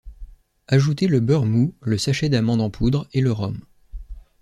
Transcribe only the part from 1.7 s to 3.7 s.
le sachet d'amandes en poudre et le rhum.